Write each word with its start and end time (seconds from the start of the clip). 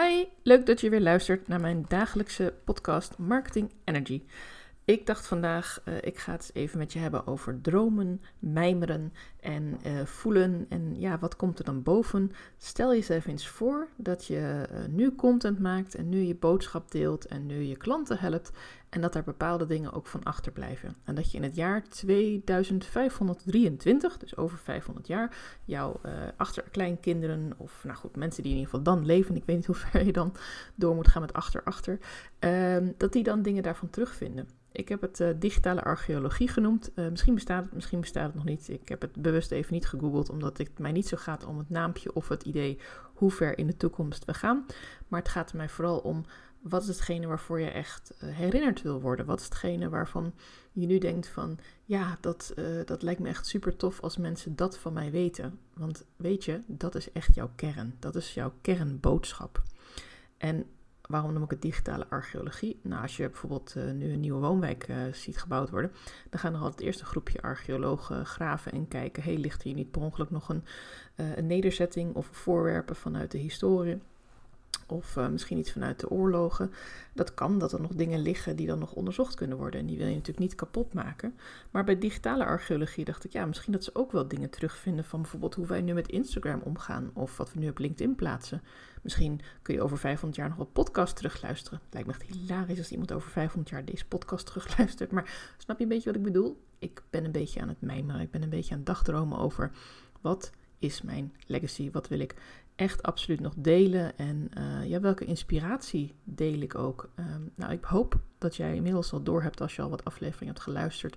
Hi, 0.00 0.24
leuk 0.42 0.66
dat 0.66 0.80
je 0.80 0.90
weer 0.90 1.00
luistert 1.00 1.48
naar 1.48 1.60
mijn 1.60 1.84
dagelijkse 1.88 2.54
podcast 2.64 3.18
Marketing 3.18 3.72
Energy. 3.84 4.22
Ik 4.88 5.06
dacht 5.06 5.26
vandaag, 5.26 5.80
uh, 5.84 5.94
ik 6.00 6.18
ga 6.18 6.32
het 6.32 6.50
even 6.52 6.78
met 6.78 6.92
je 6.92 6.98
hebben 6.98 7.26
over 7.26 7.60
dromen, 7.60 8.20
mijmeren 8.38 9.12
en 9.40 9.78
uh, 9.86 10.04
voelen. 10.04 10.66
En 10.68 11.00
ja, 11.00 11.18
wat 11.18 11.36
komt 11.36 11.58
er 11.58 11.64
dan 11.64 11.82
boven? 11.82 12.32
Stel 12.56 12.94
jezelf 12.94 13.26
eens 13.26 13.48
voor 13.48 13.88
dat 13.96 14.26
je 14.26 14.68
uh, 14.72 14.78
nu 14.88 15.14
content 15.14 15.58
maakt 15.58 15.94
en 15.94 16.08
nu 16.08 16.18
je 16.18 16.34
boodschap 16.34 16.90
deelt 16.90 17.26
en 17.26 17.46
nu 17.46 17.62
je 17.62 17.76
klanten 17.76 18.18
helpt. 18.18 18.50
En 18.88 19.00
dat 19.00 19.14
er 19.14 19.22
bepaalde 19.22 19.66
dingen 19.66 19.92
ook 19.92 20.06
van 20.06 20.22
achterblijven. 20.22 20.96
En 21.04 21.14
dat 21.14 21.30
je 21.30 21.36
in 21.36 21.42
het 21.42 21.54
jaar 21.54 21.82
2523, 21.88 24.18
dus 24.18 24.36
over 24.36 24.58
500 24.58 25.06
jaar, 25.06 25.36
jouw 25.64 26.00
achterkleinkinderen 26.36 27.52
of 27.56 27.84
nou 27.84 27.96
goed, 27.96 28.16
mensen 28.16 28.42
die 28.42 28.52
in 28.52 28.58
ieder 28.58 28.74
geval 28.74 28.94
dan 28.94 29.06
leven, 29.06 29.36
ik 29.36 29.44
weet 29.44 29.56
niet 29.56 29.66
hoe 29.66 29.74
ver 29.74 30.04
je 30.04 30.12
dan 30.12 30.34
door 30.74 30.94
moet 30.94 31.08
gaan 31.08 31.22
met 31.22 31.32
achter, 31.32 31.62
achter, 31.62 31.98
ehm, 32.38 32.92
dat 32.96 33.12
die 33.12 33.22
dan 33.22 33.42
dingen 33.42 33.62
daarvan 33.62 33.90
terugvinden. 33.90 34.57
Ik 34.72 34.88
heb 34.88 35.00
het 35.00 35.20
uh, 35.20 35.28
digitale 35.36 35.82
archeologie 35.82 36.48
genoemd. 36.48 36.90
Uh, 36.94 37.08
misschien 37.08 37.34
bestaat 37.34 37.64
het, 37.64 37.72
misschien 37.72 38.00
bestaat 38.00 38.26
het 38.26 38.34
nog 38.34 38.44
niet. 38.44 38.68
Ik 38.68 38.88
heb 38.88 39.00
het 39.00 39.12
bewust 39.12 39.50
even 39.50 39.74
niet 39.74 39.86
gegoogeld, 39.86 40.30
omdat 40.30 40.58
het 40.58 40.78
mij 40.78 40.92
niet 40.92 41.08
zo 41.08 41.16
gaat 41.16 41.44
om 41.44 41.58
het 41.58 41.70
naampje 41.70 42.12
of 42.12 42.28
het 42.28 42.42
idee 42.42 42.78
hoe 43.14 43.30
ver 43.30 43.58
in 43.58 43.66
de 43.66 43.76
toekomst 43.76 44.24
we 44.24 44.34
gaan. 44.34 44.66
Maar 45.08 45.20
het 45.20 45.28
gaat 45.28 45.52
mij 45.52 45.68
vooral 45.68 45.98
om 45.98 46.24
wat 46.60 46.82
is 46.82 46.88
hetgene 46.88 47.26
waarvoor 47.26 47.60
je 47.60 47.70
echt 47.70 48.12
uh, 48.22 48.30
herinnerd 48.30 48.82
wil 48.82 49.00
worden? 49.00 49.26
Wat 49.26 49.38
is 49.38 49.44
hetgene 49.44 49.88
waarvan 49.88 50.34
je 50.72 50.86
nu 50.86 50.98
denkt 50.98 51.28
van 51.28 51.58
ja, 51.84 52.18
dat, 52.20 52.54
dat 52.84 53.02
lijkt 53.02 53.20
me 53.20 53.28
echt 53.28 53.46
super 53.46 53.76
tof 53.76 54.00
als 54.00 54.16
mensen 54.16 54.56
dat 54.56 54.78
van 54.78 54.92
mij 54.92 55.10
weten. 55.10 55.58
Want 55.74 56.04
weet 56.16 56.44
je, 56.44 56.60
dat 56.66 56.94
is 56.94 57.12
echt 57.12 57.34
jouw 57.34 57.50
kern. 57.54 57.94
Dat 57.98 58.14
is 58.14 58.34
jouw 58.34 58.52
kernboodschap. 58.60 59.62
En 60.36 60.66
Waarom 61.08 61.32
noem 61.32 61.42
ik 61.42 61.50
het 61.50 61.62
digitale 61.62 62.06
archeologie? 62.08 62.80
Nou, 62.82 63.02
als 63.02 63.16
je 63.16 63.28
bijvoorbeeld 63.28 63.74
uh, 63.76 63.90
nu 63.90 64.12
een 64.12 64.20
nieuwe 64.20 64.40
woonwijk 64.40 64.88
uh, 64.88 65.12
ziet 65.12 65.38
gebouwd 65.38 65.70
worden, 65.70 65.92
dan 66.30 66.40
gaan 66.40 66.54
er 66.54 66.60
altijd 66.60 66.80
eerst 66.80 67.00
een 67.00 67.06
groepje 67.06 67.42
archeologen 67.42 68.26
graven 68.26 68.72
en 68.72 68.88
kijken: 68.88 69.22
hey, 69.22 69.36
ligt 69.36 69.62
hier 69.62 69.74
niet 69.74 69.90
per 69.90 70.02
ongeluk 70.02 70.30
nog 70.30 70.48
een, 70.48 70.64
uh, 71.16 71.36
een 71.36 71.46
nederzetting 71.46 72.14
of 72.14 72.26
voorwerpen 72.26 72.96
vanuit 72.96 73.30
de 73.30 73.38
historie? 73.38 74.00
Of 74.90 75.16
uh, 75.16 75.28
misschien 75.28 75.58
iets 75.58 75.72
vanuit 75.72 76.00
de 76.00 76.10
oorlogen. 76.10 76.72
Dat 77.14 77.34
kan, 77.34 77.58
dat 77.58 77.72
er 77.72 77.80
nog 77.80 77.94
dingen 77.94 78.20
liggen 78.20 78.56
die 78.56 78.66
dan 78.66 78.78
nog 78.78 78.92
onderzocht 78.92 79.34
kunnen 79.34 79.56
worden. 79.56 79.80
En 79.80 79.86
die 79.86 79.96
wil 79.96 80.06
je 80.06 80.12
natuurlijk 80.12 80.38
niet 80.38 80.54
kapot 80.54 80.92
maken. 80.92 81.34
Maar 81.70 81.84
bij 81.84 81.98
digitale 81.98 82.44
archeologie 82.44 83.04
dacht 83.04 83.24
ik, 83.24 83.32
ja, 83.32 83.46
misschien 83.46 83.72
dat 83.72 83.84
ze 83.84 83.94
ook 83.94 84.12
wel 84.12 84.28
dingen 84.28 84.50
terugvinden 84.50 85.04
van 85.04 85.20
bijvoorbeeld 85.20 85.54
hoe 85.54 85.66
wij 85.66 85.80
nu 85.80 85.92
met 85.92 86.08
Instagram 86.08 86.60
omgaan. 86.60 87.10
Of 87.14 87.36
wat 87.36 87.52
we 87.52 87.58
nu 87.58 87.68
op 87.68 87.78
LinkedIn 87.78 88.14
plaatsen. 88.14 88.62
Misschien 89.02 89.40
kun 89.62 89.74
je 89.74 89.82
over 89.82 89.98
500 89.98 90.36
jaar 90.36 90.48
nog 90.48 90.56
wel 90.56 90.66
podcast 90.66 91.16
terugluisteren. 91.16 91.80
Lijkt 91.90 92.06
me 92.06 92.12
echt 92.12 92.22
hilarisch 92.22 92.78
als 92.78 92.90
iemand 92.90 93.12
over 93.12 93.30
500 93.30 93.68
jaar 93.68 93.84
deze 93.84 94.06
podcast 94.06 94.46
terugluistert. 94.46 95.10
Maar 95.10 95.54
snap 95.58 95.76
je 95.76 95.82
een 95.82 95.88
beetje 95.88 96.10
wat 96.10 96.18
ik 96.18 96.24
bedoel? 96.24 96.62
Ik 96.78 97.02
ben 97.10 97.24
een 97.24 97.32
beetje 97.32 97.60
aan 97.60 97.68
het 97.68 97.80
mijmeren. 97.80 98.20
Ik 98.20 98.30
ben 98.30 98.42
een 98.42 98.48
beetje 98.48 98.72
aan 98.72 98.78
het 98.78 98.86
dagdromen 98.86 99.38
over 99.38 99.70
wat 100.20 100.50
is 100.78 101.02
mijn 101.02 101.34
legacy? 101.46 101.90
Wat 101.90 102.08
wil 102.08 102.20
ik 102.20 102.34
echt 102.78 103.02
absoluut 103.02 103.40
nog 103.40 103.54
delen? 103.56 104.18
En 104.18 104.50
uh, 104.58 104.88
ja, 104.88 105.00
welke 105.00 105.24
inspiratie 105.24 106.14
deel 106.24 106.60
ik 106.60 106.74
ook? 106.74 107.10
Um, 107.16 107.50
nou, 107.54 107.72
ik 107.72 107.84
hoop 107.84 108.20
dat 108.38 108.56
jij 108.56 108.74
inmiddels 108.74 109.12
al 109.12 109.22
door 109.22 109.42
hebt 109.42 109.60
als 109.60 109.76
je 109.76 109.82
al 109.82 109.90
wat 109.90 110.04
afleveringen 110.04 110.54
hebt 110.54 110.66
geluisterd. 110.66 111.16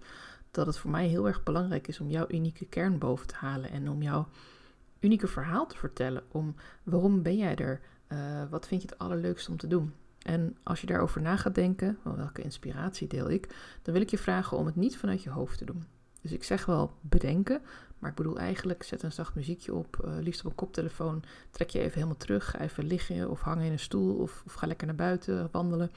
Dat 0.52 0.66
het 0.66 0.78
voor 0.78 0.92
mij 0.92 1.08
heel 1.08 1.28
erg 1.28 1.44
belangrijk 1.44 1.88
is 1.88 2.00
om 2.00 2.10
jouw 2.10 2.26
unieke 2.28 2.66
kern 2.66 2.98
boven 2.98 3.28
te 3.28 3.36
halen. 3.36 3.70
En 3.70 3.90
om 3.90 4.02
jouw 4.02 4.28
unieke 5.00 5.28
verhaal 5.28 5.68
te 5.68 5.78
vertellen. 5.78 6.24
Om 6.32 6.56
waarom 6.84 7.22
ben 7.22 7.38
jij 7.38 7.56
er? 7.56 7.82
Uh, 8.08 8.44
wat 8.50 8.68
vind 8.68 8.82
je 8.82 8.88
het 8.88 8.98
allerleukste 8.98 9.52
om 9.52 9.58
te 9.58 9.68
doen? 9.68 9.94
En 10.22 10.58
als 10.64 10.82
je 10.82 10.88
daarover 10.88 11.22
na 11.22 11.38
gaat 11.38 11.56
denken, 11.56 11.98
well, 12.04 12.16
welke 12.16 12.42
inspiratie 12.42 13.08
deel 13.08 13.30
ik, 13.30 13.56
dan 13.82 13.94
wil 13.94 14.02
ik 14.02 14.10
je 14.10 14.18
vragen 14.18 14.58
om 14.58 14.66
het 14.66 14.76
niet 14.76 14.98
vanuit 14.98 15.24
je 15.24 15.30
hoofd 15.30 15.58
te 15.58 15.66
doen. 15.66 15.84
Dus 16.22 16.32
ik 16.32 16.44
zeg 16.44 16.66
wel 16.66 16.94
bedenken, 17.02 17.62
maar 18.00 18.10
ik 18.10 18.16
bedoel 18.16 18.38
eigenlijk, 18.38 18.84
zet 18.84 19.04
een 19.04 19.12
zacht 19.12 19.36
muziekje 19.36 19.74
op, 19.74 20.02
uh, 20.06 20.12
liefst 20.20 20.40
op 20.46 20.50
een 20.50 20.56
koptelefoon. 20.56 21.24
Trek 21.52 21.70
je 21.70 21.80
even 21.80 21.94
helemaal 21.94 22.18
terug, 22.18 22.58
even 22.60 22.86
liggen 22.86 23.30
of 23.30 23.42
hangen 23.42 23.66
in 23.66 23.72
een 23.72 23.80
stoel 23.80 24.16
of, 24.16 24.44
of 24.46 24.54
ga 24.54 24.68
lekker 24.68 24.88
naar 24.88 24.96
buiten 24.96 25.50
wandelen. 25.52 25.92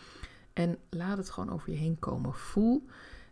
En 0.52 0.78
laat 0.90 1.16
het 1.16 1.30
gewoon 1.30 1.50
over 1.50 1.70
je 1.70 1.76
heen 1.76 1.98
komen. 1.98 2.34
Voel 2.34 2.86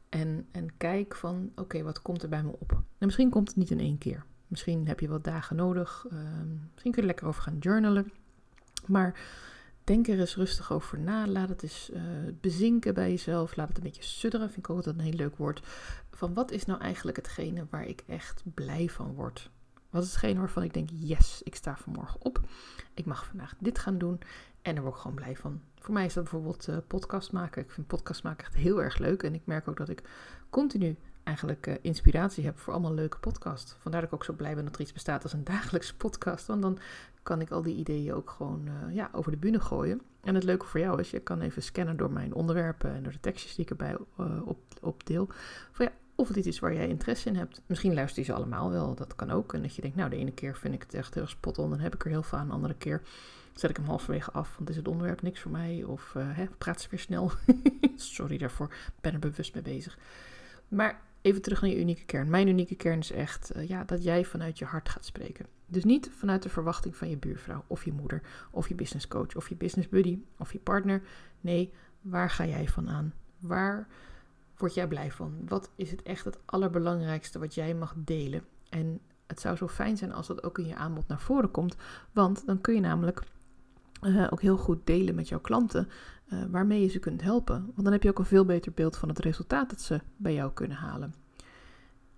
en, 0.08 0.47
en 0.50 0.76
kijk 0.76 1.14
van, 1.14 1.52
oké, 1.56 1.82
wat 1.82 2.02
komt 2.02 2.22
er 2.22 2.28
bij 2.28 2.42
me 2.42 2.52
op? 2.58 2.72
En 2.72 3.06
misschien 3.06 3.31
komt 3.31 3.48
het 3.48 3.56
niet 3.56 3.70
in 3.70 3.81
één 3.81 3.98
keer. 3.98 4.25
Misschien 4.47 4.86
heb 4.86 5.00
je 5.00 5.08
wat 5.08 5.25
dagen 5.25 5.56
nodig. 5.56 6.06
Uh, 6.12 6.19
misschien 6.72 6.92
kun 6.92 6.92
je 6.92 7.00
er 7.00 7.06
lekker 7.06 7.26
over 7.26 7.42
gaan 7.42 7.58
journalen. 7.58 8.12
Maar 8.86 9.20
denk 9.84 10.09
er 10.09 10.20
eens 10.20 10.37
rustig 10.37 10.72
over 10.72 10.98
na. 10.98 11.26
Laat 11.26 11.48
het 11.48 11.62
eens 11.62 11.91
uh, 11.93 12.03
bezinken 12.41 12.94
bij 12.94 13.10
jezelf. 13.10 13.56
Laat 13.56 13.69
het 13.69 13.76
een 13.76 13.82
beetje 13.82 14.03
sudderen. 14.03 14.50
Vind 14.50 14.59
ik 14.59 14.70
ook 14.70 14.76
altijd 14.76 14.98
een 14.98 15.04
heel 15.04 15.12
leuk 15.12 15.37
woord. 15.37 15.62
Van 16.10 16.34
wat 16.34 16.50
is 16.50 16.65
nou 16.65 16.81
eigenlijk 16.81 17.16
hetgene 17.16 17.66
waar 17.70 17.87
ik 17.87 18.03
echt 18.06 18.43
blij 18.54 18.88
van 18.88 19.15
word? 19.15 19.50
Wat 19.91 20.03
is 20.03 20.09
hetgene 20.09 20.38
waarvan 20.38 20.62
ik 20.62 20.75
denk, 20.75 20.88
yes, 20.93 21.41
ik 21.43 21.54
sta 21.54 21.76
vanmorgen 21.76 22.20
op. 22.22 22.41
Ik 22.94 23.04
mag 23.04 23.26
vandaag 23.26 23.54
dit 23.59 23.78
gaan 23.78 23.98
doen. 23.98 24.20
En 24.62 24.75
daar 24.75 24.82
word 24.82 24.94
ik 24.94 25.00
gewoon 25.00 25.16
blij 25.16 25.37
van. 25.37 25.60
Voor 25.78 25.94
mij 25.94 26.04
is 26.04 26.14
dat 26.14 26.22
bijvoorbeeld 26.22 26.69
uh, 26.69 26.76
podcast 26.87 27.32
maken. 27.32 27.62
Ik 27.62 27.70
vind 27.70 27.87
podcast 27.87 28.22
maken 28.22 28.44
echt 28.44 28.54
heel 28.54 28.82
erg 28.82 28.99
leuk. 28.99 29.22
En 29.22 29.34
ik 29.34 29.43
merk 29.44 29.69
ook 29.69 29.76
dat 29.76 29.88
ik 29.88 30.03
continu 30.50 30.97
eigenlijk 31.22 31.66
uh, 31.66 31.74
inspiratie 31.80 32.44
heb 32.44 32.58
voor 32.58 32.72
allemaal 32.72 32.94
leuke 32.94 33.18
podcasts. 33.18 33.76
Vandaar 33.78 34.00
dat 34.00 34.10
ik 34.10 34.16
ook 34.16 34.24
zo 34.24 34.32
blij 34.32 34.54
ben 34.54 34.64
dat 34.64 34.74
er 34.74 34.80
iets 34.80 34.92
bestaat 34.92 35.22
als 35.22 35.32
een 35.32 35.44
dagelijkse 35.54 35.96
podcast. 35.96 36.46
Want 36.46 36.62
dan 36.62 36.78
kan 37.22 37.40
ik 37.40 37.50
al 37.50 37.62
die 37.62 37.76
ideeën 37.76 38.14
ook 38.14 38.30
gewoon 38.30 38.66
uh, 38.66 38.94
ja, 38.94 39.10
over 39.12 39.30
de 39.30 39.36
bühne 39.36 39.60
gooien. 39.60 40.00
En 40.20 40.34
het 40.34 40.44
leuke 40.44 40.66
voor 40.66 40.80
jou 40.80 41.00
is, 41.00 41.10
je 41.10 41.20
kan 41.20 41.40
even 41.40 41.62
scannen 41.62 41.96
door 41.96 42.10
mijn 42.10 42.34
onderwerpen 42.34 42.94
en 42.94 43.02
door 43.02 43.12
de 43.12 43.20
tekstjes 43.20 43.54
die 43.54 43.64
ik 43.64 43.70
erbij 43.70 43.96
uh, 44.20 44.46
op, 44.46 44.58
op 44.80 45.06
deel. 45.06 45.28
Van 45.72 45.86
ja, 45.86 45.92
of 46.14 46.30
iets 46.30 46.46
is 46.46 46.58
waar 46.58 46.74
jij 46.74 46.88
interesse 46.88 47.28
in 47.28 47.36
hebt. 47.36 47.60
Misschien 47.66 47.94
luister 47.94 48.18
je 48.18 48.24
ze 48.24 48.34
allemaal 48.34 48.70
wel, 48.70 48.94
dat 48.94 49.16
kan 49.16 49.30
ook. 49.30 49.54
En 49.54 49.62
dat 49.62 49.74
je 49.74 49.82
denkt, 49.82 49.96
nou 49.96 50.10
de 50.10 50.16
ene 50.16 50.32
keer 50.32 50.56
vind 50.56 50.74
ik 50.74 50.82
het 50.82 50.94
echt 50.94 51.14
heel 51.14 51.26
spot 51.26 51.58
on, 51.58 51.70
dan 51.70 51.80
heb 51.80 51.94
ik 51.94 52.04
er 52.04 52.10
heel 52.10 52.22
veel 52.22 52.38
aan. 52.38 52.46
De 52.46 52.52
andere 52.52 52.74
keer 52.74 53.02
zet 53.54 53.70
ik 53.70 53.76
hem 53.76 53.86
halverwege 53.86 54.30
af, 54.30 54.54
want 54.56 54.70
is 54.70 54.76
het 54.76 54.88
onderwerp 54.88 55.22
niks 55.22 55.40
voor 55.40 55.50
mij. 55.50 55.84
Of 55.84 56.12
hè, 56.18 56.46
praat 56.58 56.80
ze 56.80 56.88
weer 56.90 57.00
snel. 57.00 57.30
Sorry 57.96 58.38
daarvoor, 58.38 58.74
ben 59.00 59.12
er 59.12 59.18
bewust 59.18 59.54
mee 59.54 59.62
bezig. 59.62 59.98
Maar 60.68 61.00
even 61.22 61.42
terug 61.42 61.60
naar 61.60 61.70
je 61.70 61.80
unieke 61.80 62.04
kern. 62.04 62.30
Mijn 62.30 62.48
unieke 62.48 62.74
kern 62.74 62.98
is 62.98 63.12
echt 63.12 63.56
uh, 63.56 63.68
ja, 63.68 63.84
dat 63.84 64.02
jij 64.02 64.24
vanuit 64.24 64.58
je 64.58 64.64
hart 64.64 64.88
gaat 64.88 65.04
spreken. 65.04 65.46
Dus 65.66 65.84
niet 65.84 66.10
vanuit 66.16 66.42
de 66.42 66.48
verwachting 66.48 66.96
van 66.96 67.10
je 67.10 67.16
buurvrouw 67.16 67.64
of 67.66 67.84
je 67.84 67.92
moeder 67.92 68.22
of 68.50 68.68
je 68.68 68.74
business 68.74 69.08
coach 69.08 69.36
of 69.36 69.48
je 69.48 69.54
business 69.54 69.88
buddy 69.88 70.18
of 70.38 70.52
je 70.52 70.58
partner. 70.58 71.02
Nee, 71.40 71.72
waar 72.00 72.30
ga 72.30 72.46
jij 72.46 72.68
van 72.68 72.88
aan? 72.88 73.14
Waar 73.38 73.86
word 74.56 74.74
jij 74.74 74.86
blij 74.86 75.12
van? 75.12 75.34
Wat 75.48 75.70
is 75.76 75.90
het 75.90 76.02
echt 76.02 76.24
het 76.24 76.38
allerbelangrijkste 76.44 77.38
wat 77.38 77.54
jij 77.54 77.74
mag 77.74 77.94
delen? 77.96 78.44
En 78.68 79.00
het 79.26 79.40
zou 79.40 79.56
zo 79.56 79.68
fijn 79.68 79.96
zijn 79.96 80.12
als 80.12 80.26
dat 80.26 80.42
ook 80.42 80.58
in 80.58 80.66
je 80.66 80.76
aanbod 80.76 81.08
naar 81.08 81.20
voren 81.20 81.50
komt, 81.50 81.76
want 82.12 82.46
dan 82.46 82.60
kun 82.60 82.74
je 82.74 82.80
namelijk 82.80 83.22
uh, 84.02 84.26
ook 84.30 84.40
heel 84.40 84.56
goed 84.56 84.86
delen 84.86 85.14
met 85.14 85.28
jouw 85.28 85.40
klanten 85.40 85.88
uh, 86.32 86.43
waarmee 86.50 86.81
je 86.81 86.88
ze 86.88 86.98
kunt 86.98 87.22
helpen. 87.22 87.62
Want 87.65 87.82
dan 87.82 87.93
heb 87.93 88.03
je 88.03 88.09
ook 88.09 88.19
een 88.19 88.25
veel 88.25 88.44
beter 88.44 88.72
beeld 88.72 88.97
van 88.97 89.09
het 89.09 89.19
resultaat 89.19 89.70
dat 89.70 89.81
ze 89.81 90.00
bij 90.16 90.34
jou 90.34 90.53
kunnen 90.53 90.76
halen. 90.76 91.15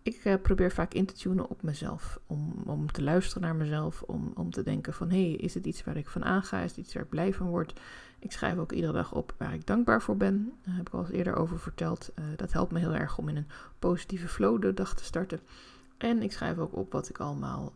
Ik 0.02 0.24
uh, 0.24 0.34
probeer 0.42 0.72
vaak 0.72 0.94
in 0.94 1.06
te 1.06 1.14
tunen 1.14 1.48
op 1.48 1.62
mezelf, 1.62 2.18
om, 2.26 2.62
om 2.66 2.92
te 2.92 3.02
luisteren 3.02 3.42
naar 3.42 3.56
mezelf, 3.56 4.02
om, 4.02 4.32
om 4.34 4.50
te 4.50 4.62
denken 4.62 4.92
van 4.92 5.10
hé, 5.10 5.28
hey, 5.28 5.32
is 5.32 5.54
het 5.54 5.66
iets 5.66 5.84
waar 5.84 5.96
ik 5.96 6.08
van 6.08 6.24
aanga, 6.24 6.60
is 6.60 6.70
het 6.70 6.78
iets 6.78 6.94
waar 6.94 7.02
ik 7.02 7.08
blij 7.08 7.32
van 7.34 7.46
word. 7.46 7.80
Ik 8.18 8.32
schrijf 8.32 8.58
ook 8.58 8.72
iedere 8.72 8.92
dag 8.92 9.12
op 9.12 9.34
waar 9.38 9.54
ik 9.54 9.66
dankbaar 9.66 10.02
voor 10.02 10.16
ben, 10.16 10.52
daar 10.64 10.76
heb 10.76 10.86
ik 10.86 10.94
al 10.94 11.00
eens 11.00 11.10
eerder 11.10 11.36
over 11.36 11.58
verteld. 11.58 12.12
dat 12.36 12.52
helpt 12.52 12.72
me 12.72 12.78
heel 12.78 12.94
erg 12.94 13.18
om 13.18 13.28
in 13.28 13.36
een 13.36 13.48
positieve 13.78 14.28
flow 14.28 14.62
de 14.62 14.74
dag 14.74 14.94
te 14.94 15.04
starten. 15.04 15.40
En 15.98 16.22
ik 16.22 16.32
schrijf 16.32 16.58
ook 16.58 16.76
op 16.76 16.92
wat 16.92 17.08
ik 17.08 17.18
allemaal 17.18 17.72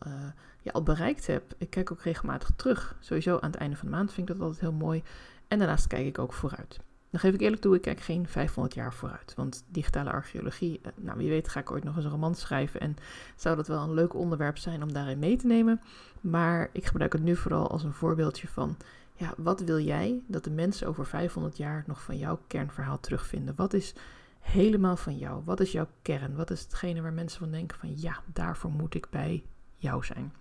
ja, 0.63 0.71
al 0.71 0.83
bereikt 0.83 1.27
heb. 1.27 1.55
Ik 1.59 1.71
kijk 1.71 1.93
ook 1.93 2.03
regelmatig 2.03 2.51
terug. 2.57 2.97
Sowieso 3.01 3.39
aan 3.39 3.51
het 3.51 3.61
einde 3.61 3.77
van 3.77 3.89
de 3.89 3.97
maand 3.97 4.13
vind 4.13 4.29
ik 4.29 4.35
dat 4.35 4.45
altijd 4.45 4.61
heel 4.61 4.73
mooi. 4.73 5.03
En 5.49 5.59
daarnaast 5.59 5.87
kijk 5.87 6.07
ik 6.07 6.19
ook 6.19 6.33
vooruit. 6.33 6.81
Dan 7.11 7.21
geef 7.21 7.35
ik 7.35 7.41
eerlijk 7.41 7.63
toe, 7.63 7.75
ik 7.75 7.81
kijk 7.81 8.01
geen 8.01 8.29
500 8.29 8.75
jaar 8.75 8.95
vooruit. 8.95 9.33
Want 9.37 9.65
digitale 9.69 10.11
archeologie, 10.11 10.81
uh, 10.83 10.93
nou 10.97 11.19
wie 11.19 11.29
weet 11.29 11.49
ga 11.49 11.61
ik 11.61 11.71
ooit 11.71 11.85
nog 11.85 11.97
eens 11.97 12.05
een 12.05 12.11
roman 12.11 12.35
schrijven. 12.35 12.81
En 12.81 12.97
zou 13.37 13.57
dat 13.57 13.69
wel 13.69 13.83
een 13.83 13.95
leuk 13.95 14.15
onderwerp 14.15 14.59
zijn 14.59 14.83
om 14.83 14.93
daarin 14.93 15.19
mee 15.19 15.37
te 15.37 15.47
nemen. 15.47 15.81
Maar 16.21 16.69
ik 16.73 16.87
gebruik 16.87 17.13
het 17.13 17.23
nu 17.23 17.37
vooral 17.37 17.71
als 17.71 17.83
een 17.85 17.93
voorbeeldje 17.93 18.49
van... 18.49 18.77
Ja, 19.15 19.35
wat 19.37 19.61
wil 19.61 19.81
jij 19.81 20.23
dat 20.27 20.45
de 20.45 20.51
mensen 20.51 20.89
over 20.89 21.07
500 21.07 21.57
jaar 21.57 21.85
nog 21.87 22.03
van 22.03 22.17
jouw 22.17 22.41
kernverhaal 22.47 23.01
terugvinden? 23.01 23.55
Wat 23.57 23.73
is 23.73 23.95
helemaal 24.41 24.97
van 24.97 25.19
jou? 25.19 25.43
Wat 25.45 25.61
is 25.61 25.73
jouw 25.73 25.89
kern? 26.03 26.37
Wat 26.37 26.51
is 26.51 26.63
hetgene 26.63 27.03
waar 27.03 27.13
mensen 27.13 27.39
van 27.39 27.51
denken 27.51 27.79
van 27.79 28.01
ja, 28.01 28.21
daarvoor 28.33 28.71
moet 28.71 28.95
ik 28.95 29.07
bij 29.11 29.45
jou 29.77 30.05
zijn? 30.05 30.33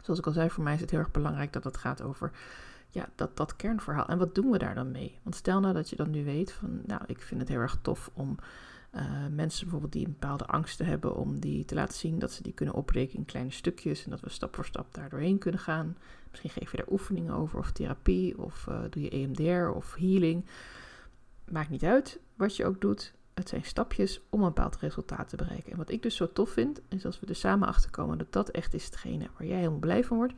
Zoals 0.00 0.18
ik 0.18 0.26
al 0.26 0.32
zei, 0.32 0.50
voor 0.50 0.64
mij 0.64 0.74
is 0.74 0.80
het 0.80 0.90
heel 0.90 1.00
erg 1.00 1.10
belangrijk 1.10 1.52
dat 1.52 1.64
het 1.64 1.76
gaat 1.76 2.02
over 2.02 2.30
ja, 2.92 3.08
dat, 3.14 3.36
dat 3.36 3.56
kernverhaal. 3.56 4.06
En 4.06 4.18
wat 4.18 4.34
doen 4.34 4.50
we 4.50 4.58
daar 4.58 4.74
dan 4.74 4.90
mee? 4.90 5.18
Want 5.22 5.36
stel 5.36 5.60
nou 5.60 5.74
dat 5.74 5.90
je 5.90 5.96
dan 5.96 6.10
nu 6.10 6.24
weet 6.24 6.52
van, 6.52 6.80
nou, 6.86 7.02
ik 7.06 7.20
vind 7.20 7.40
het 7.40 7.48
heel 7.48 7.60
erg 7.60 7.78
tof 7.82 8.10
om 8.12 8.36
Uh, 8.96 9.26
mensen 9.30 9.62
bijvoorbeeld 9.62 9.92
die 9.92 10.06
een 10.06 10.16
bepaalde 10.18 10.46
angsten 10.46 10.86
hebben 10.86 11.16
om 11.16 11.40
die 11.40 11.64
te 11.64 11.74
laten 11.74 11.98
zien, 11.98 12.18
dat 12.18 12.32
ze 12.32 12.42
die 12.42 12.52
kunnen 12.52 12.74
opbreken 12.74 13.18
in 13.18 13.24
kleine 13.24 13.50
stukjes 13.50 14.04
en 14.04 14.10
dat 14.10 14.20
we 14.20 14.30
stap 14.30 14.54
voor 14.54 14.64
stap 14.64 14.94
daar 14.94 15.08
doorheen 15.08 15.38
kunnen 15.38 15.60
gaan. 15.60 15.96
Misschien 16.30 16.50
geef 16.50 16.70
je 16.70 16.76
daar 16.76 16.90
oefeningen 16.90 17.34
over 17.34 17.58
of 17.58 17.70
therapie 17.70 18.38
of 18.38 18.66
uh, 18.68 18.80
doe 18.90 19.02
je 19.02 19.10
EMDR 19.10 19.68
of 19.76 19.94
healing. 19.94 20.44
Maakt 21.50 21.70
niet 21.70 21.84
uit 21.84 22.20
wat 22.36 22.56
je 22.56 22.64
ook 22.64 22.80
doet. 22.80 23.14
Het 23.34 23.48
zijn 23.48 23.64
stapjes 23.64 24.20
om 24.30 24.40
een 24.40 24.46
bepaald 24.46 24.76
resultaat 24.76 25.28
te 25.28 25.36
bereiken. 25.36 25.72
En 25.72 25.78
wat 25.78 25.90
ik 25.90 26.02
dus 26.02 26.16
zo 26.16 26.32
tof 26.32 26.50
vind, 26.50 26.80
is 26.88 27.06
als 27.06 27.20
we 27.20 27.26
er 27.26 27.34
samen 27.34 27.68
achter 27.68 27.90
komen 27.90 28.18
dat 28.18 28.32
dat 28.32 28.48
echt 28.48 28.74
is 28.74 28.84
hetgene 28.84 29.28
waar 29.38 29.46
jij 29.46 29.56
helemaal 29.56 29.78
blij 29.78 30.04
van 30.04 30.16
wordt. 30.16 30.34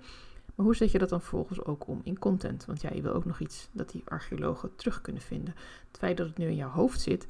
Maar 0.55 0.67
hoe 0.67 0.77
zet 0.77 0.91
je 0.91 0.99
dat 0.99 1.09
dan 1.09 1.21
vervolgens 1.21 1.65
ook 1.65 1.87
om 1.87 2.01
in 2.05 2.19
content? 2.19 2.65
Want 2.65 2.81
ja, 2.81 2.91
je 2.95 3.03
wil 3.03 3.13
ook 3.13 3.25
nog 3.25 3.41
iets 3.41 3.69
dat 3.73 3.91
die 3.91 4.03
archeologen 4.05 4.77
terug 4.77 5.01
kunnen 5.01 5.23
vinden. 5.23 5.55
Het 5.89 5.99
feit 5.99 6.17
dat 6.17 6.27
het 6.27 6.39
nu 6.39 6.47
in 6.47 6.57
jouw 6.57 6.71
hoofd 6.71 7.01
zit, 7.01 7.27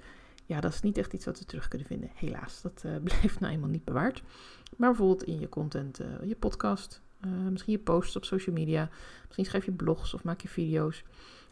ja, 0.47 0.61
dat 0.61 0.73
is 0.73 0.81
niet 0.81 0.99
echt 0.99 1.13
iets 1.13 1.25
wat 1.25 1.39
ze 1.39 1.45
terug 1.45 1.69
kunnen 1.69 1.87
vinden. 1.87 2.11
Helaas, 2.15 2.63
dat 2.63 2.83
uh, 2.87 2.97
blijft 3.05 3.41
nou 3.41 3.53
eenmaal 3.53 3.69
niet 3.69 3.85
bewaard. 3.85 4.23
Maar 4.77 4.89
bijvoorbeeld 4.89 5.23
in 5.23 5.41
je 5.41 5.49
content, 5.49 6.01
uh, 6.01 6.07
je 6.25 6.37
podcast, 6.37 7.01
uh, 7.27 7.31
misschien 7.51 7.73
je 7.73 7.79
posts 7.79 8.17
op 8.17 8.25
social 8.25 8.55
media, 8.55 8.89
misschien 9.25 9.45
schrijf 9.45 9.65
je 9.65 9.73
blogs 9.73 10.15
of 10.15 10.25
maak 10.25 10.41
je 10.41 10.49
video's. 10.49 11.05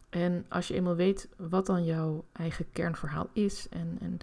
En 0.09 0.45
als 0.49 0.69
je 0.69 0.75
eenmaal 0.75 0.95
weet 0.95 1.29
wat 1.37 1.67
dan 1.67 1.85
jouw 1.85 2.25
eigen 2.33 2.67
kernverhaal 2.73 3.29
is 3.33 3.69
en, 3.69 3.99
en 4.01 4.19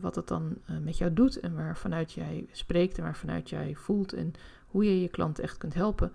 wat 0.00 0.14
het 0.14 0.28
dan 0.28 0.58
met 0.82 0.98
jou 0.98 1.12
doet 1.12 1.40
en 1.40 1.54
waar 1.54 1.76
vanuit 1.76 2.12
jij 2.12 2.46
spreekt 2.52 2.98
en 2.98 3.04
waar 3.04 3.16
vanuit 3.16 3.48
jij 3.48 3.74
voelt 3.74 4.12
en 4.12 4.32
hoe 4.66 4.84
je 4.84 5.00
je 5.00 5.08
klanten 5.08 5.44
echt 5.44 5.58
kunt 5.58 5.74
helpen, 5.74 6.12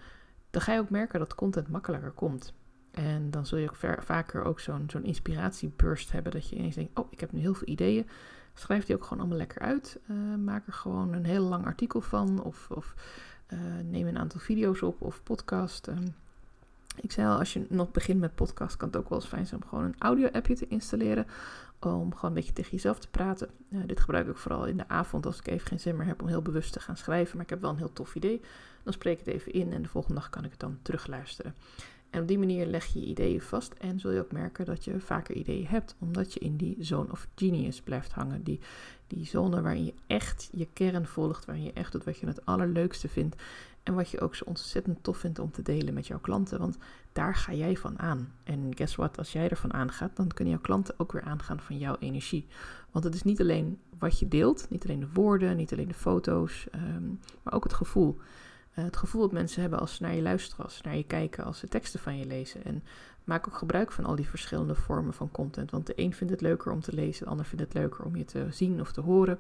dan 0.52 0.62
ga 0.62 0.74
je 0.74 0.80
ook 0.80 0.90
merken 0.90 1.20
dat 1.20 1.36
content 1.36 1.68
makkelijker 1.68 2.12
komt. 2.12 2.54
En 2.92 3.32
dan 3.32 3.46
zul 3.46 3.58
je 3.58 3.70
ook 3.70 4.04
vaker 4.04 4.44
ook 4.44 4.60
zo'n 4.60 4.84
zo'n 4.88 5.04
inspiratieburst 5.04 6.12
hebben. 6.12 6.32
Dat 6.32 6.50
je 6.50 6.56
ineens 6.56 6.76
denkt, 6.76 7.00
oh, 7.00 7.08
ik 7.10 7.20
heb 7.20 7.32
nu 7.32 7.40
heel 7.40 7.54
veel 7.54 7.68
ideeën. 7.68 8.08
Schrijf 8.54 8.86
die 8.86 8.96
ook 8.96 9.04
gewoon 9.04 9.20
allemaal 9.20 9.38
lekker 9.38 9.62
uit. 9.62 10.00
Uh, 10.08 10.36
maak 10.36 10.68
er 10.68 10.74
gewoon 10.74 11.14
een 11.14 11.26
heel 11.26 11.44
lang 11.44 11.66
artikel 11.66 12.02
van. 12.02 12.44
Of, 12.44 12.68
of 12.70 12.96
uh, 13.54 13.60
neem 13.84 14.08
een 14.08 14.18
aantal 14.18 14.40
video's 14.40 14.82
op 14.82 15.02
of 15.02 15.24
podcast. 15.24 15.88
Uh, 15.88 15.96
ik 16.96 17.12
zei 17.12 17.28
al, 17.28 17.38
als 17.38 17.54
je 17.54 17.66
nog 17.70 17.92
begint 17.92 18.20
met 18.20 18.36
podcast, 18.36 18.78
kan 18.78 18.88
het 18.88 18.98
ook 18.98 19.10
wel 19.10 19.20
eens 19.20 19.28
fijn 19.28 19.48
zijn 19.48 19.64
om 19.64 19.70
gewoon 19.70 19.84
een 19.84 19.96
audio-appje 20.00 20.56
te 20.56 20.68
installeren. 20.68 21.26
Om 21.80 21.90
gewoon 21.90 22.30
een 22.30 22.34
beetje 22.34 22.54
tegen 22.54 22.72
jezelf 22.72 23.00
te 23.00 23.10
praten. 23.10 23.50
dit 23.70 24.00
gebruik 24.00 24.28
ik 24.28 24.38
vooral 24.38 24.66
in 24.66 24.78
de 24.78 24.88
avond 24.88 25.26
als 25.26 25.40
ik 25.40 25.48
even 25.48 25.68
geen 25.68 25.80
zin 25.80 25.96
meer 25.96 26.06
heb 26.06 26.22
om 26.22 26.28
heel 26.28 26.42
bewust 26.42 26.74
te 26.74 26.80
gaan 26.80 26.98
schrijven. 26.98 27.36
Maar 27.36 27.44
ik 27.44 27.50
heb 27.50 27.62
wel 27.62 27.70
een 27.70 27.78
heel 27.78 27.94
tof 27.94 28.16
idee. 28.16 28.42
Dan 28.84 28.94
spreek 28.94 29.20
ik 29.20 29.26
het 29.26 29.36
even 29.36 29.54
in 29.54 29.74
en 29.74 29.82
de 29.82 29.90
volgende 29.90 30.20
dag 30.20 30.30
kan 30.30 30.44
ik 30.44 30.52
het 30.52 30.60
dan 30.60 30.80
terugluisteren. 30.82 31.56
En 32.12 32.22
op 32.22 32.28
die 32.28 32.40
manier 32.40 32.66
leg 32.66 32.86
je 32.86 33.00
je 33.00 33.06
ideeën 33.06 33.42
vast 33.42 33.74
en 33.74 34.00
zul 34.00 34.12
je 34.12 34.20
ook 34.20 34.32
merken 34.32 34.66
dat 34.66 34.84
je 34.84 35.00
vaker 35.00 35.36
ideeën 35.36 35.68
hebt, 35.68 35.96
omdat 36.00 36.34
je 36.34 36.40
in 36.40 36.56
die 36.56 36.76
zone 36.80 37.12
of 37.12 37.28
genius 37.36 37.82
blijft 37.82 38.12
hangen. 38.12 38.44
Die, 38.44 38.60
die 39.08 39.26
zone 39.26 39.62
waarin 39.62 39.86
je 39.86 39.94
echt 40.08 40.50
je 40.54 40.68
kern 40.74 41.08
volgt, 41.08 41.46
waarin 41.46 41.64
je 41.64 41.74
echt 41.74 41.92
doet 41.92 42.04
wat 42.04 42.18
je 42.18 42.26
het 42.26 42.46
allerleukste 42.46 43.08
vindt. 43.08 43.36
En 43.84 43.94
wat 43.94 44.10
je 44.10 44.20
ook 44.20 44.36
zo 44.36 44.44
ontzettend 44.44 45.04
tof 45.04 45.18
vindt 45.18 45.40
om 45.40 45.52
te 45.52 45.62
delen 45.62 45.94
met 45.94 46.08
jouw 46.08 46.20
klanten. 46.20 46.60
Want 46.60 46.78
daar 47.12 47.36
ga 47.36 47.54
jij 47.54 47.78
van 47.78 48.00
aan. 48.00 48.34
En 48.44 48.72
guess 48.76 48.96
what, 48.96 49.18
als 49.18 49.32
jij 49.32 49.50
ervan 49.50 49.74
aangaat, 49.74 50.16
dan 50.16 50.28
kunnen 50.28 50.54
jouw 50.54 50.64
klanten 50.64 50.94
ook 50.98 51.12
weer 51.12 51.24
aangaan 51.24 51.60
van 51.60 51.78
jouw 51.78 51.96
energie. 52.00 52.48
Want 52.92 53.06
het 53.06 53.16
is 53.16 53.24
niet 53.24 53.42
alleen 53.42 53.80
wat 54.00 54.20
je 54.20 54.28
deelt, 54.28 54.68
niet 54.70 54.84
alleen 54.84 55.00
de 55.00 55.12
woorden, 55.14 55.58
niet 55.58 55.72
alleen 55.72 55.88
de 55.88 55.94
foto's, 55.94 56.68
um, 56.76 57.20
maar 57.44 57.54
ook 57.54 57.64
het 57.64 57.74
gevoel. 57.74 58.18
Eh, 58.74 58.84
het 58.84 58.98
gevoel 58.98 59.22
dat 59.22 59.32
mensen 59.32 59.62
hebben 59.62 59.80
als 59.80 59.96
ze 59.96 60.04
naar 60.04 60.16
je 60.16 60.22
luisteren, 60.22 60.66
als 60.66 60.76
ze 60.76 60.82
naar 60.84 60.96
je 60.96 61.04
kijken, 61.04 61.44
als 61.44 61.60
ze 61.60 61.68
teksten 61.68 62.00
van 62.00 62.18
je 62.18 62.26
lezen. 62.26 62.64
En 62.64 62.84
maak 63.24 63.48
ook 63.48 63.58
gebruik 63.58 63.92
van 63.92 64.06
al 64.06 64.16
die 64.16 64.30
verschillende 64.30 64.76
vormen 64.76 65.14
van 65.14 65.32
content. 65.32 65.72
Want 65.72 65.86
de 65.86 65.94
een 65.96 66.14
vindt 66.14 66.34
het 66.34 66.42
leuker 66.42 66.72
om 66.72 66.82
te 66.82 66.94
lezen, 66.94 67.24
de 67.24 67.30
ander 67.30 67.46
vindt 67.46 67.64
het 67.64 67.74
leuker 67.74 68.06
om 68.06 68.16
je 68.16 68.26
te 68.26 68.48
zien 68.50 68.82
of 68.82 68.92
te 68.92 69.02
horen. 69.02 69.40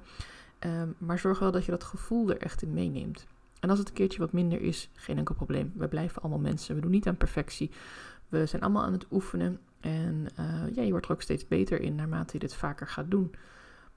Ehm, 0.59 0.89
maar 0.97 1.19
zorg 1.19 1.39
wel 1.39 1.51
dat 1.51 1.65
je 1.65 1.71
dat 1.71 1.83
gevoel 1.83 2.29
er 2.29 2.37
echt 2.37 2.61
in 2.61 2.73
meeneemt. 2.73 3.27
En 3.59 3.69
als 3.69 3.79
het 3.79 3.87
een 3.87 3.93
keertje 3.93 4.19
wat 4.19 4.31
minder 4.31 4.61
is, 4.61 4.89
geen 4.93 5.17
enkel 5.17 5.35
probleem. 5.35 5.71
We 5.75 5.87
blijven 5.87 6.21
allemaal 6.21 6.39
mensen. 6.39 6.75
We 6.75 6.81
doen 6.81 6.91
niet 6.91 7.07
aan 7.07 7.17
perfectie. 7.17 7.71
We 8.29 8.45
zijn 8.45 8.61
allemaal 8.61 8.83
aan 8.83 8.93
het 8.93 9.05
oefenen. 9.11 9.59
En 9.79 10.27
uh, 10.39 10.75
ja, 10.75 10.81
je 10.81 10.91
wordt 10.91 11.05
er 11.05 11.11
ook 11.11 11.21
steeds 11.21 11.47
beter 11.47 11.81
in 11.81 11.95
naarmate 11.95 12.33
je 12.33 12.39
dit 12.39 12.53
vaker 12.53 12.87
gaat 12.87 13.11
doen. 13.11 13.31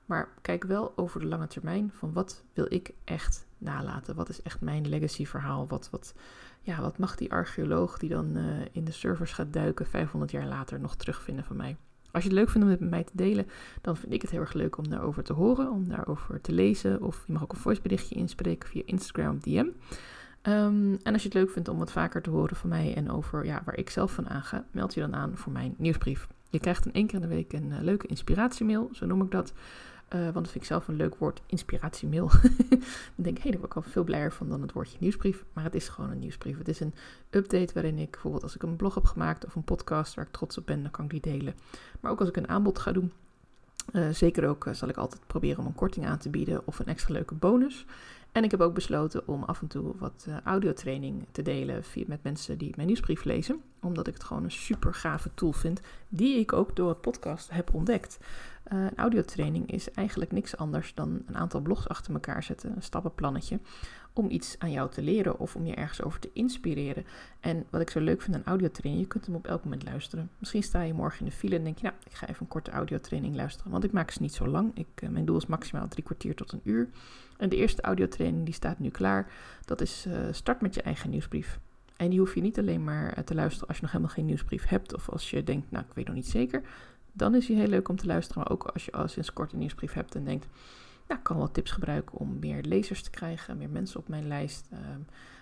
Maar 0.07 0.29
kijk 0.43 0.65
wel 0.65 0.93
over 0.97 1.21
de 1.21 1.27
lange 1.27 1.47
termijn 1.47 1.91
van 1.95 2.13
wat 2.13 2.45
wil 2.53 2.67
ik 2.69 2.93
echt 3.05 3.47
nalaten? 3.59 4.15
Wat 4.15 4.29
is 4.29 4.43
echt 4.43 4.61
mijn 4.61 4.89
legacy 4.89 5.27
verhaal? 5.27 5.67
Wat, 5.69 5.89
wat, 5.91 6.15
ja, 6.61 6.81
wat 6.81 6.99
mag 6.99 7.17
die 7.17 7.33
archeoloog 7.33 7.99
die 7.99 8.09
dan 8.09 8.37
uh, 8.37 8.45
in 8.73 8.85
de 8.85 8.93
servers 8.93 9.33
gaat 9.33 9.53
duiken 9.53 9.87
500 9.87 10.31
jaar 10.31 10.47
later 10.47 10.81
nog 10.81 10.97
terugvinden 10.97 11.45
van 11.45 11.57
mij? 11.57 11.77
Als 12.11 12.23
je 12.23 12.29
het 12.29 12.39
leuk 12.39 12.49
vindt 12.49 12.67
om 12.67 12.73
het 12.73 12.81
met 12.81 12.91
mij 12.91 13.05
te 13.05 13.13
delen, 13.15 13.47
dan 13.81 13.97
vind 13.97 14.13
ik 14.13 14.23
het 14.23 14.31
heel 14.31 14.41
erg 14.41 14.53
leuk 14.53 14.77
om 14.77 14.89
daarover 14.89 15.23
te 15.23 15.33
horen, 15.33 15.71
om 15.71 15.89
daarover 15.89 16.41
te 16.41 16.53
lezen. 16.53 17.03
Of 17.03 17.25
je 17.27 17.33
mag 17.33 17.43
ook 17.43 17.53
een 17.53 17.59
voiceberichtje 17.59 18.15
inspreken 18.15 18.69
via 18.69 18.83
Instagram 18.85 19.39
DM. 19.39 19.59
Um, 19.59 20.99
en 21.03 21.13
als 21.13 21.23
je 21.23 21.29
het 21.29 21.35
leuk 21.35 21.51
vindt 21.51 21.69
om 21.69 21.79
wat 21.79 21.93
vaker 21.93 22.23
te 22.23 22.31
horen 22.31 22.57
van 22.57 22.69
mij 22.69 22.95
en 22.95 23.11
over 23.11 23.45
ja, 23.45 23.63
waar 23.65 23.77
ik 23.77 23.91
zelf 23.91 24.13
van 24.13 24.29
aanga, 24.29 24.65
meld 24.71 24.95
je 24.95 25.01
dan 25.01 25.15
aan 25.15 25.37
voor 25.37 25.53
mijn 25.53 25.75
nieuwsbrief. 25.79 26.29
Je 26.51 26.61
krijgt 26.61 26.87
in 26.87 26.93
één 26.93 27.07
keer 27.07 27.15
in 27.15 27.29
de 27.29 27.35
week 27.35 27.53
een 27.53 27.71
uh, 27.71 27.81
leuke 27.81 28.07
inspiratiemail, 28.07 28.89
zo 28.93 29.07
noem 29.07 29.23
ik 29.23 29.31
dat. 29.31 29.53
Uh, 30.15 30.21
want 30.21 30.35
dat 30.35 30.49
vind 30.49 30.57
ik 30.57 30.65
zelf 30.65 30.89
een 30.89 30.97
leuk 30.97 31.15
woord, 31.15 31.43
inspiratiemail. 31.47 32.31
dan 33.15 33.25
denk 33.25 33.37
ik, 33.37 33.43
hé, 33.43 33.43
hey, 33.43 33.51
daar 33.51 33.61
word 33.61 33.71
ik 33.71 33.77
al 33.77 33.83
veel 33.83 34.05
blijer 34.05 34.33
van 34.33 34.49
dan 34.49 34.63
het 34.63 34.73
woordje 34.73 34.97
nieuwsbrief. 35.01 35.45
Maar 35.53 35.65
het 35.65 35.75
is 35.75 35.89
gewoon 35.89 36.11
een 36.11 36.19
nieuwsbrief. 36.19 36.59
Het 36.59 36.69
is 36.69 36.81
een 36.81 36.95
update 37.31 37.75
waarin 37.75 37.99
ik 37.99 38.11
bijvoorbeeld 38.11 38.43
als 38.43 38.55
ik 38.55 38.63
een 38.63 38.77
blog 38.77 38.95
heb 38.95 39.05
gemaakt 39.05 39.45
of 39.45 39.55
een 39.55 39.65
podcast 39.65 40.15
waar 40.15 40.25
ik 40.25 40.33
trots 40.33 40.59
op 40.59 40.67
ben, 40.67 40.83
dan 40.83 40.91
kan 40.91 41.05
ik 41.05 41.11
die 41.11 41.21
delen. 41.21 41.55
Maar 42.01 42.11
ook 42.11 42.21
als 42.21 42.29
ik 42.29 42.37
een 42.37 42.49
aanbod 42.49 42.79
ga 42.79 42.93
doen, 42.93 43.13
uh, 43.93 44.09
zeker 44.09 44.49
ook 44.49 44.67
uh, 44.67 44.75
zal 44.75 44.89
ik 44.89 44.97
altijd 44.97 45.27
proberen 45.27 45.59
om 45.59 45.67
een 45.67 45.75
korting 45.75 46.07
aan 46.07 46.19
te 46.19 46.31
bieden 46.31 46.67
of 46.67 46.79
een 46.79 46.87
extra 46.87 47.13
leuke 47.13 47.35
bonus. 47.35 47.87
En 48.35 48.45
ik 48.45 48.51
heb 48.51 48.61
ook 48.61 48.75
besloten 48.75 49.29
om 49.29 49.43
af 49.43 49.61
en 49.61 49.67
toe 49.67 49.95
wat 49.99 50.25
uh, 50.29 50.41
audiotraining 50.45 51.27
te 51.33 51.43
delen 51.43 51.85
via, 51.85 52.05
met 52.07 52.23
mensen 52.23 52.59
die 52.59 52.73
mijn 52.75 52.87
nieuwsbrief 52.87 53.25
lezen. 53.25 53.61
Omdat 53.81 54.07
ik 54.07 54.15
het 54.15 54.25
gewoon 54.25 54.45
een 54.45 54.51
super 54.51 54.95
gave 54.95 55.31
tool 55.35 55.53
vind, 55.53 55.81
die 56.09 56.39
ik 56.39 56.53
ook 56.53 56.77
door 56.77 56.89
het 56.89 57.01
podcast 57.01 57.51
heb 57.51 57.75
ontdekt. 57.75 58.19
Uh, 58.73 58.79
een 58.85 58.97
audiotraining 58.97 59.71
is 59.71 59.91
eigenlijk 59.91 60.33
niks 60.33 60.57
anders 60.57 60.95
dan 60.95 61.23
een 61.27 61.37
aantal 61.37 61.61
blogs 61.61 61.89
achter 61.89 62.13
elkaar 62.15 62.43
zetten, 62.43 62.73
een 62.77 62.83
stappenplannetje, 62.83 63.59
om 64.15 64.31
iets 64.31 64.55
aan 64.59 64.71
jou 64.71 64.91
te 64.91 65.03
leren 65.03 65.39
of 65.39 65.57
om 65.57 65.67
je 65.67 65.75
ergens 65.75 66.03
over 66.03 66.21
te 66.21 66.31
inspireren. 66.33 67.05
En 67.41 67.65
wat 67.71 67.81
ik 67.81 67.91
zo 67.91 68.01
leuk 68.01 68.23
vind 68.23 68.37
aan 68.37 68.45
audiotraining, 68.45 69.03
je 69.03 69.09
kunt 69.09 69.27
hem 69.27 69.35
op 69.35 69.47
elk 69.47 69.65
moment 69.65 69.85
luisteren. 69.85 70.31
Misschien 70.39 70.63
sta 70.63 70.83
je 70.83 70.95
morgen 70.95 71.21
in 71.21 71.27
de 71.27 71.33
file 71.33 71.57
en 71.57 71.65
denk 71.65 71.79
je, 71.79 71.83
nou, 71.83 71.95
ik 72.05 72.13
ga 72.13 72.29
even 72.29 72.43
een 72.43 72.49
korte 72.49 72.71
audiotraining 72.71 73.37
luisteren, 73.37 73.73
want 73.73 73.85
ik 73.85 73.93
maak 73.93 74.11
ze 74.11 74.23
niet 74.23 74.35
zo 74.35 74.47
lang. 74.47 74.71
Ik, 74.75 75.03
uh, 75.03 75.11
mijn 75.11 75.25
doel 75.25 75.37
is 75.37 75.47
maximaal 75.47 75.89
drie 75.89 76.05
kwartier 76.05 76.35
tot 76.35 76.53
een 76.53 76.61
uur. 76.65 76.89
En 77.37 77.49
de 77.49 77.57
eerste 77.57 77.83
audiotraining 77.83 78.45
die 78.45 78.55
staat 78.55 78.79
nu 78.79 78.91
klaar. 78.91 79.33
Dat 79.65 79.81
is 79.81 80.05
uh, 80.09 80.15
start 80.31 80.61
met 80.61 80.75
je 80.75 80.83
eigen 80.83 81.11
nieuwsbrief. 81.11 81.59
En 81.97 82.11
die 82.11 82.19
hoef 82.19 82.35
je 82.35 82.41
niet 82.41 82.59
alleen 82.59 82.85
maar 82.85 83.25
te 83.25 83.35
luisteren 83.35 83.69
als 83.69 83.77
je 83.77 83.83
nog 83.83 83.93
helemaal 83.93 84.15
geen 84.15 84.27
nieuwsbrief 84.27 84.67
hebt 84.67 84.95
of 84.95 85.09
als 85.09 85.31
je 85.31 85.45
denkt, 85.45 85.71
nou, 85.71 85.85
ik 85.89 85.95
weet 85.95 86.07
nog 86.07 86.15
niet 86.15 86.29
zeker 86.29 86.63
dan 87.17 87.35
is 87.35 87.49
hij 87.49 87.57
heel 87.57 87.67
leuk 87.67 87.89
om 87.89 87.97
te 87.97 88.07
luisteren. 88.07 88.43
Maar 88.43 88.53
ook 88.53 88.65
als 88.65 88.85
je 88.85 88.93
al 88.93 89.09
sinds 89.09 89.33
kort 89.33 89.53
een 89.53 89.59
nieuwsbrief 89.59 89.93
hebt 89.93 90.15
en 90.15 90.25
denkt, 90.25 90.47
nou, 91.07 91.19
ik 91.19 91.23
kan 91.23 91.37
wel 91.37 91.51
tips 91.51 91.71
gebruiken 91.71 92.19
om 92.19 92.39
meer 92.39 92.63
lezers 92.63 93.03
te 93.03 93.11
krijgen, 93.11 93.57
meer 93.57 93.71
mensen 93.71 94.01
op 94.01 94.09
mijn 94.09 94.29
lijst. 94.29 94.69
Uh, 94.73 94.79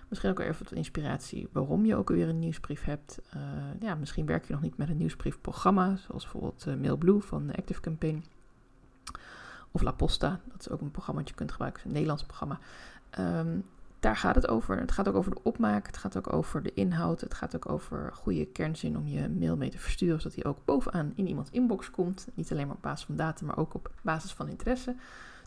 misschien 0.09 0.31
ook 0.31 0.39
even 0.39 0.65
wat 0.65 0.73
inspiratie 0.73 1.49
waarom 1.53 1.85
je 1.85 1.97
ook 1.97 2.09
weer 2.09 2.29
een 2.29 2.39
nieuwsbrief 2.39 2.85
hebt. 2.85 3.21
Uh, 3.37 3.43
ja, 3.81 3.95
misschien 3.95 4.27
werk 4.27 4.45
je 4.45 4.53
nog 4.53 4.63
niet 4.63 4.77
met 4.77 4.89
een 4.89 4.97
nieuwsbriefprogramma, 4.97 5.97
zoals 5.97 6.23
bijvoorbeeld 6.23 6.67
uh, 6.69 6.75
Mailblue 6.75 7.21
van 7.21 7.55
Active 7.55 7.81
Campaign. 7.81 8.25
Of 9.71 9.83
La 9.83 9.93
Posta, 9.93 10.41
dat 10.45 10.61
is 10.61 10.69
ook 10.69 10.81
een 10.81 10.91
programma 10.91 11.21
dat 11.21 11.31
je 11.31 11.35
kunt 11.35 11.53
gebruiken, 11.53 11.83
een 11.85 11.93
Nederlands 11.93 12.25
programma. 12.25 12.59
Um, 13.19 13.65
daar 14.03 14.17
gaat 14.17 14.35
het 14.35 14.49
over. 14.49 14.79
Het 14.79 14.93
gaat 14.93 15.09
ook 15.09 15.15
over 15.15 15.31
de 15.31 15.43
opmaak, 15.43 15.87
het 15.87 15.97
gaat 15.97 16.17
ook 16.17 16.33
over 16.33 16.63
de 16.63 16.75
inhoud, 16.75 17.21
het 17.21 17.35
gaat 17.35 17.55
ook 17.55 17.69
over 17.69 18.11
goede 18.15 18.47
kernzin 18.47 18.97
om 18.97 19.07
je 19.07 19.29
mail 19.29 19.57
mee 19.57 19.71
te 19.71 19.79
versturen, 19.79 20.21
zodat 20.21 20.35
die 20.35 20.45
ook 20.45 20.65
bovenaan 20.65 21.13
in 21.15 21.29
iemands 21.29 21.51
inbox 21.51 21.91
komt. 21.91 22.29
Niet 22.35 22.53
alleen 22.53 22.67
maar 22.67 22.77
op 22.77 22.83
basis 22.83 23.07
van 23.07 23.17
data, 23.17 23.47
maar 23.47 23.57
ook 23.57 23.75
op 23.75 23.91
basis 24.03 24.33
van 24.33 24.49
interesse. 24.49 24.95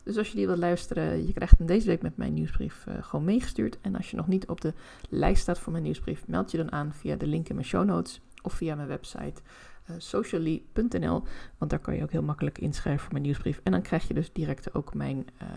Dus 0.05 0.17
als 0.17 0.29
je 0.29 0.35
die 0.35 0.45
wilt 0.45 0.59
luisteren, 0.59 1.25
je 1.27 1.33
krijgt 1.33 1.57
hem 1.57 1.67
deze 1.67 1.87
week 1.87 2.01
met 2.01 2.17
mijn 2.17 2.33
nieuwsbrief 2.33 2.85
uh, 2.87 2.95
gewoon 3.01 3.25
meegestuurd. 3.25 3.77
En 3.81 3.95
als 3.95 4.09
je 4.11 4.17
nog 4.17 4.27
niet 4.27 4.47
op 4.47 4.61
de 4.61 4.73
lijst 5.09 5.41
staat 5.41 5.59
voor 5.59 5.71
mijn 5.71 5.83
nieuwsbrief, 5.83 6.27
meld 6.27 6.51
je 6.51 6.57
dan 6.57 6.71
aan 6.71 6.93
via 6.93 7.15
de 7.15 7.27
link 7.27 7.49
in 7.49 7.55
mijn 7.55 7.67
show 7.67 7.85
notes 7.85 8.21
of 8.41 8.53
via 8.53 8.75
mijn 8.75 8.87
website 8.87 9.41
uh, 9.89 9.95
socially.nl. 9.97 11.23
Want 11.57 11.71
daar 11.71 11.79
kan 11.79 11.95
je 11.95 12.03
ook 12.03 12.11
heel 12.11 12.23
makkelijk 12.23 12.57
inschrijven 12.57 13.03
voor 13.03 13.11
mijn 13.11 13.23
nieuwsbrief. 13.23 13.61
En 13.63 13.71
dan 13.71 13.81
krijg 13.81 14.07
je 14.07 14.13
dus 14.13 14.31
direct 14.33 14.73
ook 14.73 14.93
mijn 14.93 15.27
uh, 15.41 15.47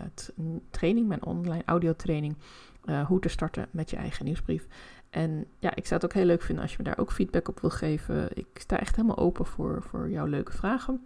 training, 0.69 1.07
mijn 1.07 1.25
online 1.25 1.63
audiotraining. 1.65 2.35
Uh, 2.85 3.05
hoe 3.05 3.19
te 3.19 3.29
starten 3.29 3.67
met 3.71 3.89
je 3.89 3.95
eigen 3.95 4.25
nieuwsbrief. 4.25 4.67
En 5.09 5.45
ja, 5.59 5.75
ik 5.75 5.85
zou 5.85 6.01
het 6.01 6.05
ook 6.05 6.13
heel 6.13 6.25
leuk 6.25 6.41
vinden 6.41 6.63
als 6.63 6.71
je 6.71 6.77
me 6.79 6.83
daar 6.83 6.97
ook 6.97 7.11
feedback 7.11 7.47
op 7.47 7.59
wil 7.59 7.69
geven. 7.69 8.29
Ik 8.33 8.47
sta 8.53 8.79
echt 8.79 8.95
helemaal 8.95 9.17
open 9.17 9.45
voor, 9.45 9.83
voor 9.83 10.09
jouw 10.09 10.25
leuke 10.25 10.51
vragen. 10.51 11.05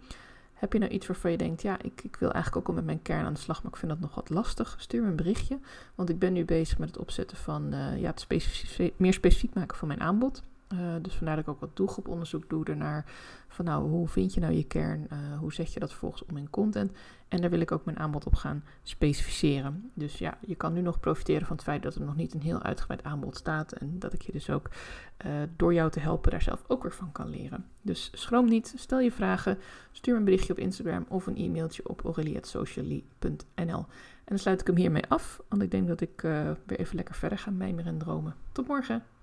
Heb 0.64 0.72
je 0.72 0.78
nou 0.78 0.92
iets 0.92 1.06
waarvan 1.06 1.30
je 1.30 1.36
denkt, 1.36 1.62
ja, 1.62 1.82
ik, 1.82 2.00
ik 2.02 2.16
wil 2.16 2.32
eigenlijk 2.32 2.62
ook 2.62 2.68
al 2.68 2.74
met 2.74 2.84
mijn 2.84 3.02
kern 3.02 3.24
aan 3.24 3.32
de 3.32 3.40
slag, 3.40 3.62
maar 3.62 3.72
ik 3.72 3.78
vind 3.78 3.90
dat 3.90 4.00
nog 4.00 4.14
wat 4.14 4.30
lastig? 4.30 4.74
Stuur 4.78 5.02
me 5.02 5.08
een 5.08 5.16
berichtje, 5.16 5.58
want 5.94 6.08
ik 6.08 6.18
ben 6.18 6.32
nu 6.32 6.44
bezig 6.44 6.78
met 6.78 6.88
het 6.88 6.98
opzetten 6.98 7.36
van, 7.36 7.74
uh, 7.74 8.00
ja, 8.00 8.14
het 8.14 8.92
meer 8.96 9.12
specifiek 9.12 9.54
maken 9.54 9.76
van 9.76 9.88
mijn 9.88 10.00
aanbod. 10.00 10.42
Uh, 10.74 10.94
dus 11.02 11.14
vandaar 11.14 11.36
dat 11.36 11.44
ik 11.44 11.50
ook 11.50 11.60
wat 11.60 11.76
doelgroeponderzoek 11.76 12.48
doe 12.48 12.64
ernaar. 12.64 13.04
Van 13.48 13.64
nou, 13.64 13.88
hoe 13.88 14.08
vind 14.08 14.34
je 14.34 14.40
nou 14.40 14.52
je 14.52 14.64
kern? 14.64 15.06
Uh, 15.12 15.38
hoe 15.38 15.52
zet 15.52 15.72
je 15.72 15.80
dat 15.80 15.90
vervolgens 15.90 16.24
om 16.24 16.36
in 16.36 16.50
content? 16.50 16.92
En 17.28 17.40
daar 17.40 17.50
wil 17.50 17.60
ik 17.60 17.72
ook 17.72 17.84
mijn 17.84 17.98
aanbod 17.98 18.26
op 18.26 18.34
gaan 18.34 18.64
specificeren. 18.82 19.90
Dus 19.94 20.18
ja, 20.18 20.38
je 20.40 20.54
kan 20.54 20.72
nu 20.72 20.80
nog 20.80 21.00
profiteren 21.00 21.46
van 21.46 21.56
het 21.56 21.64
feit 21.64 21.82
dat 21.82 21.94
er 21.94 22.04
nog 22.04 22.16
niet 22.16 22.34
een 22.34 22.40
heel 22.40 22.62
uitgebreid 22.62 23.02
aanbod 23.02 23.36
staat. 23.36 23.72
En 23.72 23.98
dat 23.98 24.12
ik 24.12 24.22
je 24.22 24.32
dus 24.32 24.50
ook 24.50 24.70
uh, 25.26 25.32
door 25.56 25.74
jou 25.74 25.90
te 25.90 26.00
helpen 26.00 26.30
daar 26.30 26.42
zelf 26.42 26.64
ook 26.66 26.82
weer 26.82 26.92
van 26.92 27.12
kan 27.12 27.28
leren. 27.28 27.66
Dus 27.82 28.10
schroom 28.12 28.48
niet, 28.48 28.74
stel 28.76 29.00
je 29.00 29.12
vragen, 29.12 29.58
stuur 29.92 30.12
me 30.12 30.18
een 30.18 30.24
berichtje 30.24 30.52
op 30.52 30.58
Instagram 30.58 31.04
of 31.08 31.26
een 31.26 31.36
e-mailtje 31.36 31.88
op 31.88 32.04
aurelie.socially.nl. 32.04 33.86
En 34.24 34.30
dan 34.30 34.38
sluit 34.38 34.60
ik 34.60 34.66
hem 34.66 34.76
hiermee 34.76 35.06
af, 35.08 35.42
want 35.48 35.62
ik 35.62 35.70
denk 35.70 35.88
dat 35.88 36.00
ik 36.00 36.20
weer 36.66 36.78
even 36.78 36.96
lekker 36.96 37.14
verder 37.14 37.38
ga 37.38 37.50
mijmeren 37.50 37.92
en 37.92 37.98
dromen. 37.98 38.34
Tot 38.52 38.66
morgen! 38.66 39.13